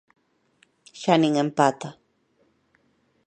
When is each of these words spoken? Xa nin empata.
Xa 1.01 1.15
nin 1.21 1.33
empata. 1.45 1.89